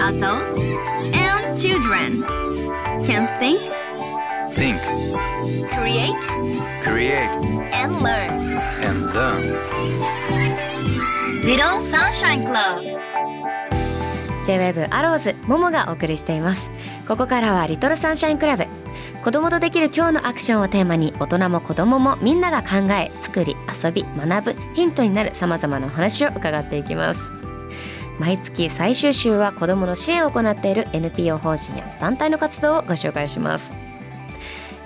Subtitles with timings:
[0.00, 0.60] Adults
[1.14, 2.22] and children
[3.04, 3.58] can think,
[4.54, 4.80] Think,
[5.68, 6.14] create,
[6.84, 7.28] create,
[7.72, 8.30] and learn.
[8.84, 9.42] and learn.
[11.42, 12.84] Little Sunshine Club.
[14.44, 16.70] J-WAVE アローズももがお送りしています
[17.08, 18.64] ここからはリトルサンシャインクラブ
[19.22, 27.20] 子供とできる今日のアクションをテーマに大人も子供もみんなが考え作り遊び学ぶヒントになる様々なお話を伺っていきます。
[28.18, 33.74] 毎月最終週は子供の支援を行っている NPO 法人や団体の活動をご紹介します。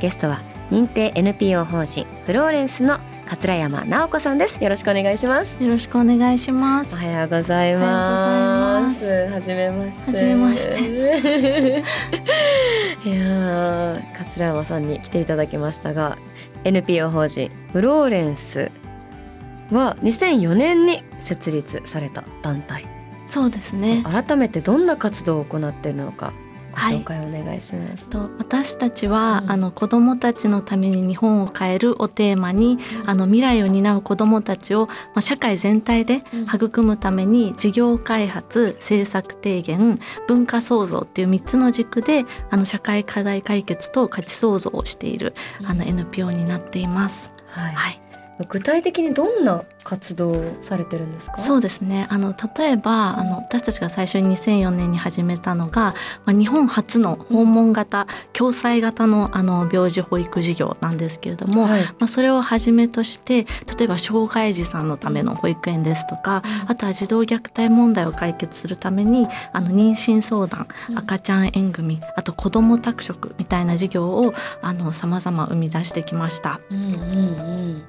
[0.00, 0.40] ゲストは
[0.70, 4.62] 認定 NPO 法人フローレンスの桂山直子さんです。
[4.62, 5.62] よろしくお願いします。
[5.62, 6.94] よろしくお願いします。
[6.94, 6.96] お。
[6.96, 8.61] はようございます。
[8.84, 10.10] はじめまして。
[10.10, 10.78] はじめまして
[13.04, 16.18] いやー桂山さんに来ていただきましたが、
[16.64, 18.70] NPO 法人フローレンス
[19.70, 22.86] は2004年に設立された団体。
[23.26, 24.04] そうですね。
[24.04, 26.32] 改めてどんな活動を行っているのか
[26.72, 28.08] ごはい紹介お願いします。
[28.10, 47.30] と私たちは、うんあの子どもたちのために日本を変えるをテーマに、あの未来を担う子どもたちを、まあ、社会全体で育むために事業開発政策提言文化創造っていう3つの軸であの社会課題解決と価値創造をしている、あの NPO になっています。
[47.46, 47.74] はい。
[47.74, 48.02] はい
[48.48, 51.38] 具体的にどんな活動をされてるんですか？
[51.38, 55.94] そうですねあの例えばあの私たちが最初に2004年に始めたのが、
[56.24, 61.82] まあ、日本初の訪問型、共済型のあの病児保育事業なんですけれども、はい。
[61.98, 63.44] まあ、それをはじめとして
[63.78, 76.60] 例えば障害児さんのための保育園ですとか、あとは児童虐待問題を解決するためにあの妊娠相談、赤ちゃん縁組あと子ども宅食みたいな事業をあの様々生み出してきました。
[76.70, 77.82] うんうんうん、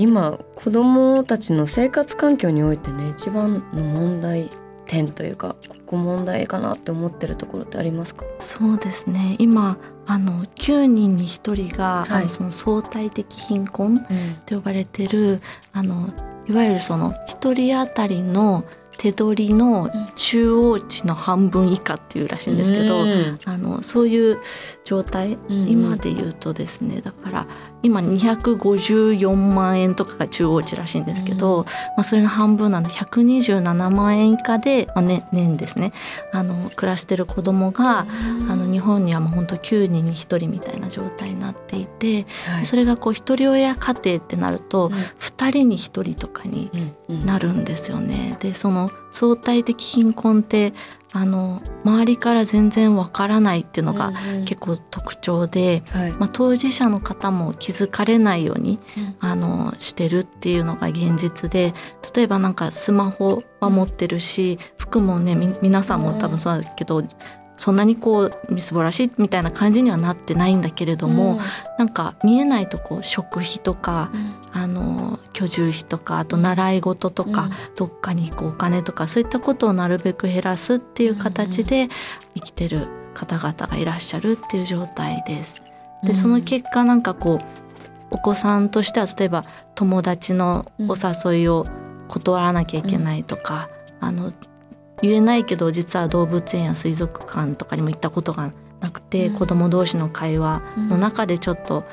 [0.00, 4.50] 今子どもたちの生活環境においてね一番の問題
[4.86, 8.24] 点というかここ問題かなって思ってるところってありますか？
[8.38, 9.36] そうですね。
[9.38, 12.28] 今あの9人に1人が、はい。
[12.28, 13.98] その相対的貧困
[14.46, 15.40] と呼ばれてる
[15.72, 16.08] あの
[16.48, 18.64] いわゆるその1人当たりの
[19.00, 23.38] 手取りの中央値の半分以下っていうらしいんですけど、うん。
[23.46, 24.38] あのそういう
[24.84, 27.46] 状態、うん今で言うとですねだから
[27.82, 31.64] 今254万円とかが中央値らしいんですけど、うん。
[31.64, 35.92] まあ、それの半分なんで127万円以下で、まあね、年ですね
[36.32, 38.04] あの暮らしてる子供が、あ
[38.54, 42.66] の日本にはもう本当9人に1人みたいな状態になっていて、はい。
[42.66, 44.92] それがこう一人親家庭ってなると、うん。
[44.92, 46.70] 2人に1人とかに
[47.24, 48.36] なるんですよね。
[48.40, 50.72] でその相対的貧困って
[51.12, 54.44] あの周りから全然わからないっていうのがうんうん。
[54.44, 56.12] 結構特徴で、はい。
[56.12, 58.78] まあ、当事者の方も気づかれないように、
[59.18, 61.74] あのしてるっていうのが現実で
[62.14, 67.02] 例えばなんかスマホは持ってるし服もねみ皆さんも多分そうだけど、
[67.56, 71.40] そんなにこうみすぼらしいみたいな感じにはなってないんだけれども、
[71.78, 74.10] なんか見えないとこう食費とか、
[74.52, 81.88] あの居住費とかあと習い事とか、どっかに行くお金とかそういったことをなるべく減らすっていう形で
[82.34, 85.62] 生きてる方々がいらっしゃるっていう状態です。
[86.02, 87.44] でその結果なんかこう
[88.10, 89.44] お子さんとしては例えば
[89.74, 91.66] 友達のお誘いを
[92.08, 94.32] 断らなきゃいけないとか、あの
[95.02, 99.34] 言えないけど実は動物園や水族館とかにも行ったことがなくて、うん。
[99.34, 101.84] 子供同士の会話の中でちょっと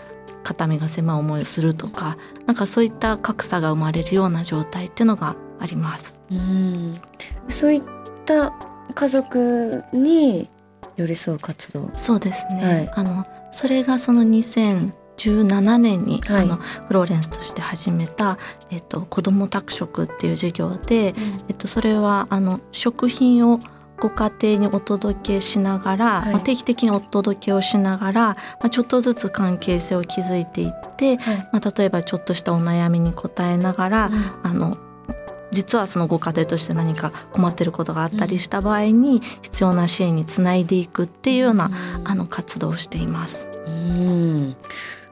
[0.47, 6.17] 肩身が狭い思いをするとかなんかそういった格差が生まれるような状態っていうのがあります。
[6.31, 6.93] うん。
[7.49, 7.83] そういっ
[8.25, 8.53] た
[8.95, 10.49] 家族に
[10.95, 11.89] 寄り添う活動。
[11.95, 12.91] そうですね、はい。
[12.93, 16.41] あのそれがその2017年に、はい。
[16.43, 18.37] あのフローレンスとして始めた、
[18.69, 21.13] えっと、子ども宅食っていう授業で、
[21.49, 23.59] えっと、それはあの食品を
[23.99, 26.33] ご家庭にお届けしながら、はい。
[26.33, 31.49] まあ、定期的にお届けをしながら、まあ、ちょっとずつ関係性を築いていって、はい。
[31.53, 34.11] まあ、例えばちょっとしたお悩みに答えながら、
[34.43, 34.77] あの
[35.51, 41.71] 実はそのご家庭として何か困ってることがあったりした場合に必要な支援につないでいくっていうような、
[42.03, 43.47] あの活動をしています。
[43.65, 44.55] うん。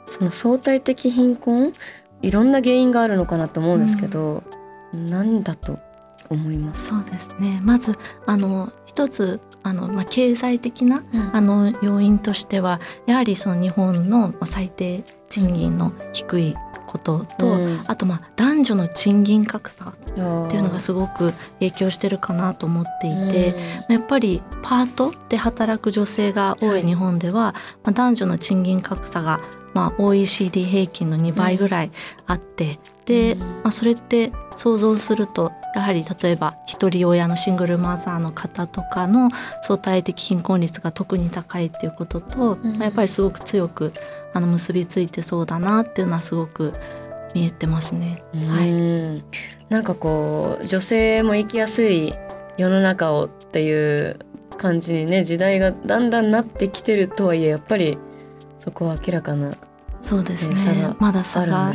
[0.08, 1.74] その相対的貧困？
[2.22, 4.44] いろんな原因があるのかなと思うんですけど、
[4.94, 5.80] 何だと
[6.30, 6.88] 思います。
[6.88, 7.62] そうですね。
[7.64, 7.94] まず
[8.26, 16.56] あの一つあのまあ経済的なあの要因としてはやはりその日本のまあ最低賃金の低い
[16.88, 17.84] ことと、うん。
[17.88, 23.56] あとまあ男女の賃金格差っていうのがすごく影響してるかなと思っていて、
[23.90, 29.40] やっぱりパートで働く女性が多い日本では、まあ、男女の賃金格差が
[29.76, 31.92] まあ、OECD 平均の2倍ぐらい
[32.26, 32.95] あって、で、うん
[33.64, 39.30] まあ、それって想像するとやはり例えば一人親のシングルマザーの方とかの
[39.62, 42.78] 相対的貧困率が特に高いっていうことと、うん。
[42.78, 43.94] まあやっぱりすごく強く
[44.34, 46.74] あの結びついてそうだなっていうのはすごく
[47.34, 48.24] 見えてますね。
[48.48, 48.76] はいう
[49.18, 49.24] ん。
[49.70, 52.14] なんかこう女性も生きやすい
[52.58, 54.20] 世の中をっていう
[54.58, 57.44] 感じにね時代がだんだんなってきてるとはい。
[57.44, 57.98] えやっぱり
[58.60, 59.54] そこは明らかな
[60.06, 61.74] そうですねまだ差が。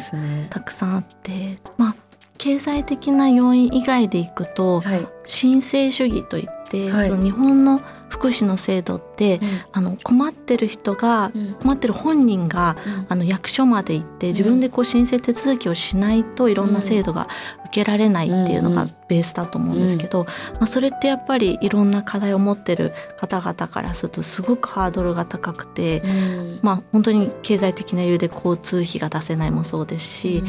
[0.51, 1.95] たくさんあってまあ
[2.39, 7.09] 経済的な要因以外でいくとはい、申請主義といって、はい。
[7.09, 9.41] その日本の福祉の制度って、
[9.73, 11.55] あの困ってる人がうん。
[11.61, 12.77] 困ってる本人が
[13.09, 17.29] あの役所まで行って自分でこう申請手続きをしないといろんな制度が
[17.67, 18.89] 受けられないっていうのがうん。
[18.89, 20.25] うんベースだと思うんですけど、
[20.55, 26.61] まあ、それってやっぱりいろんな課題を持ってる方々からするとすごくハードルが高くて、うん。
[26.63, 30.45] まあ、本当に経済的な理由で交通費が出せないもそうですし、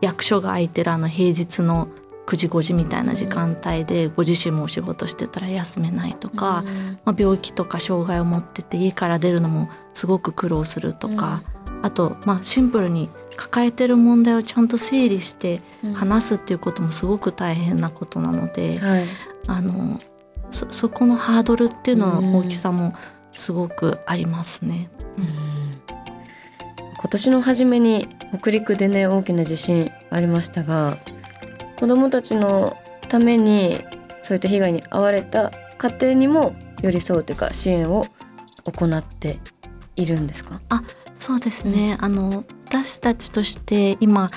[0.00, 1.88] 役所が空いてるあの平日の
[2.28, 6.62] 9時5時みたいな時間帯でご自身もお仕事してたら休めないとか、
[7.06, 11.42] まあ、病気とか障害を持ってて家から出るのもすごく苦労するとか、
[11.80, 13.08] あと、まあ、シンプルに
[13.38, 15.92] 抱えてる問題をちゃんと整理してうん。
[15.94, 19.04] 話すっていうこともすごく大変なことなので、はい。
[19.46, 19.98] あの
[20.50, 22.94] そそこのハードルっていうのの大きさも
[23.32, 24.90] すごくありますね。
[27.00, 28.06] 今年の初めに
[28.38, 30.98] 北陸でね大きな地震ありましたが
[31.78, 32.76] 子どもたちの
[33.08, 33.84] ために
[34.22, 38.06] そういった被害に遭われた家庭にも寄り添うというか支援を
[38.64, 39.38] 行って
[39.94, 40.60] いるんですか？
[41.14, 44.30] そうですね、あの私たちとして今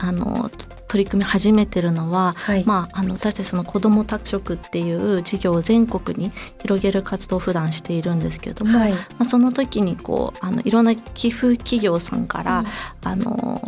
[0.00, 2.64] あのと取り組み始めてるのは、はい。
[2.64, 8.92] まあ、あの私たちその子ども宅食っていう事業を全国に広げる活動を普段しているんですけれども、はい。
[8.92, 12.64] まあ、その時にこうあのいろんな寄付企業さんから、
[13.02, 13.60] あの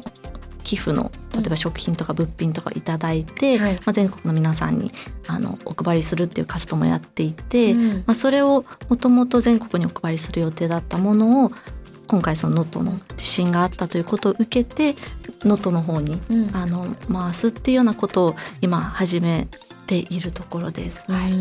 [0.69, 3.73] 寄付の例えば食品とか物品とかいただいて、はい。
[3.77, 4.93] まあ、全国の皆さんに
[5.27, 7.91] あのお配りするっていう活動もやっていて、うん。
[7.99, 11.51] まあ、それをもともと全国にお配りする予定だったものを
[12.07, 14.95] 今回その能登の地震があったということを受けて
[15.43, 16.51] 能登の方にうん。
[16.55, 19.49] あの回すっていうようなことを今始め
[19.87, 21.03] ているところです。
[21.11, 21.35] はいう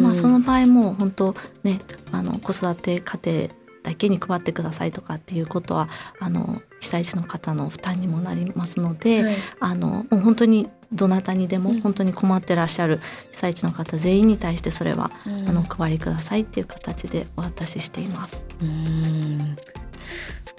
[0.00, 1.80] んまあ、その場合も本当ね
[2.12, 3.48] あの子育て家庭
[3.86, 5.88] だけに配ってくださいとかっていうことは
[6.18, 9.34] あの被災地の方の負担にもなりますので、はい。
[9.60, 11.80] あのもう本当にどなたにでもうん。
[11.80, 13.00] 本当に困ってらっしゃる
[13.30, 15.12] 被災地の方全員に対してそれは、
[15.46, 18.42] あのお配りくださいっていう形でお渡ししています。
[18.60, 19.56] うん。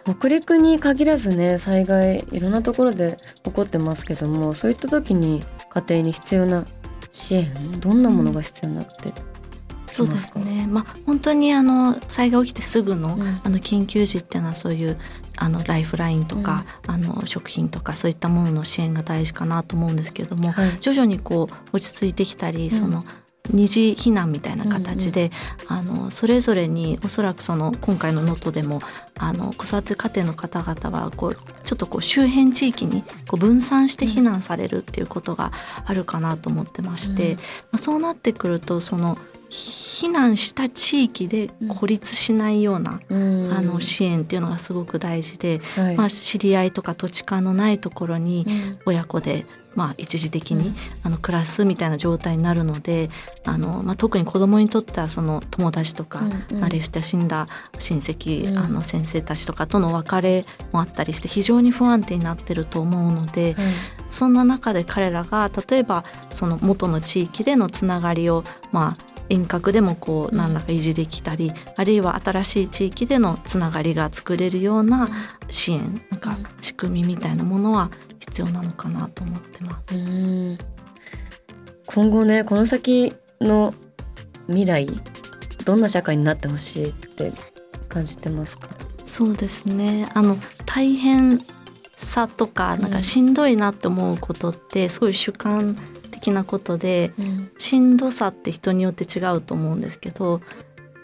[0.05, 6.65] 北陸に限らずね災害いろんなところで起こってますけどもそういった時に家庭に必要な
[7.11, 9.36] 支援どんなものが必要になってき
[9.97, 10.67] そうでますね。
[10.67, 13.21] まあ本当にあの災害起きてすぐの、うん。
[13.21, 14.97] あの緊急時っていうのはそういう
[15.37, 20.77] あのライフラインとか、あの食品とかそういったものの支援が大事かなと思うんですけれども、はい。
[20.79, 22.71] 徐々にこう落ち着いてきたり、ん。
[22.71, 23.03] その
[23.49, 25.31] 二次避難みたいな形で、
[25.67, 28.81] あのそれぞれにおそらくその今回の能登でも
[29.17, 35.51] あの子育て家庭の方々はこうちょっとこう周辺地域にこう分散して避難されるっていうことが
[35.85, 37.37] あるかなと思ってまして、うん。
[37.37, 37.41] ま
[37.73, 39.17] あ、そうなってくるとその
[39.49, 43.51] 避難した地域で孤立しないような、うん。
[43.51, 45.95] あの支援っていうのがすごく大事で、はい。
[45.95, 48.79] まあ、知り合いとか土地勘のないところにうん。
[48.85, 49.45] 親子で、
[49.75, 50.75] まあ、一時的に、うん。
[51.03, 53.09] あの暮らすみたいな状態になるので
[53.45, 56.63] あの、まあ、特に子どもにとってはその友達とか、うんうん。
[56.63, 57.47] 慣れ親しんだ
[57.79, 58.57] 親戚、うん。
[58.57, 63.65] あの先生たちとかとの別れもあったりして非常に不安定になってると思うので、はい。
[64.11, 75.09] そんな中で彼らが例えばその元の地域でのつながりをまあ遠隔でもこううん何らか維持できたり、あるいは新しい地域でのつながりが作れるような
[75.49, 79.95] 支援なんか仕組みみたいなものは必要なのかなと思ってます。
[79.95, 80.57] うん。
[81.85, 83.73] 今後ねこの先の
[84.47, 84.87] 未来
[85.65, 87.31] どんな社会になってほしいって
[87.89, 88.69] 感じてますか？
[89.05, 90.09] そうですね。
[90.13, 91.41] あの大変
[91.95, 95.77] さとかなんかしんどいなって思うことってすごい主観
[96.19, 97.13] 的なことで
[97.57, 100.41] しんどさって人によって違うと思うんですけど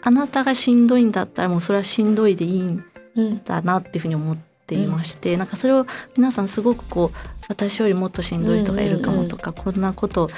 [0.02, 2.84] あなたがしんどいんだったらもうそれはしんどいでいいん
[3.16, 3.44] うん。
[3.44, 7.16] だなっていうふうに思っていまして、なんかそれを皆さんすごくこう
[7.48, 10.28] 私よりもっとしんどい人がいるかもとか、こんなこと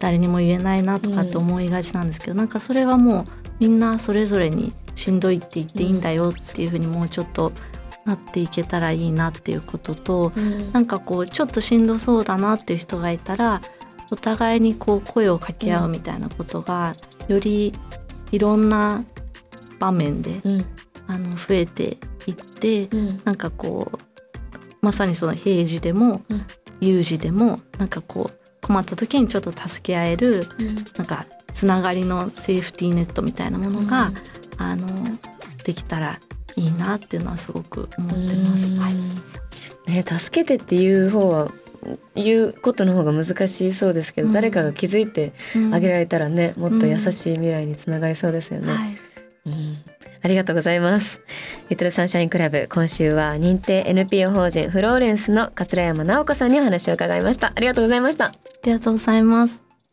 [0.00, 3.24] 誰にも言えないなとかって思いがちなんですけど、なんかそれはもう
[3.58, 7.52] みんなそれぞれにしんどいって言っていいんだよっていうふうにもうちょっと
[8.04, 10.32] なっていけたらいいなっていうことと、
[10.72, 13.62] なんかこうちょっとしんどそうだなっていう人がいたら
[14.10, 16.94] お互いにこう声を掛け合うみたいなことが、
[17.28, 17.72] より
[18.32, 19.04] いろんな
[19.78, 20.60] 場面でうん。
[21.08, 23.22] ああの増えていってうん。
[23.24, 23.98] なんかこう
[24.80, 26.46] まさにその平時でもうん。
[26.80, 30.46] 有事でもなんかこう困った時にちょっと助け合える
[30.96, 34.12] なんかつながりのセーフティーネットみたいなものが、
[34.56, 34.86] あの
[35.64, 36.20] できたら
[36.56, 38.66] いいなっていうのはすごく思ってます。
[38.66, 38.78] うん。
[38.78, 41.52] はい、ね助けてっていう方は
[42.14, 48.72] 言うことの方が難しそうですけど、うん誰かが気づいてうんあげられたらね、もっと優しい未来につながりそうですよね。
[48.72, 48.88] はい
[49.46, 51.20] うんありがとうございます。
[51.70, 57.52] リトルサンシャインクラブ今週は認定 NPO 法人フローレンスの桂山直子さんにお話を伺いました。
[57.54, 58.26] ありがとうございました。
[58.26, 58.32] あ
[58.64, 59.69] りがとうございます。